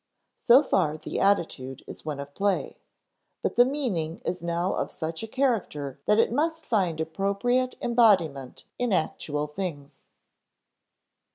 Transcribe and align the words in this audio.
So 0.37 0.63
far 0.63 0.97
the 0.97 1.19
attitude 1.19 1.83
is 1.85 2.03
one 2.03 2.19
of 2.19 2.33
play. 2.33 2.77
But 3.43 3.53
the 3.55 3.65
meaning 3.65 4.19
is 4.25 4.41
now 4.41 4.73
of 4.73 4.91
such 4.91 5.21
a 5.21 5.27
character 5.27 5.99
that 6.07 6.17
it 6.17 6.31
must 6.31 6.65
find 6.65 6.99
appropriate 6.99 7.75
embodiment 7.83 8.65
in 8.79 8.93
actual 8.93 9.45
things. 9.45 10.05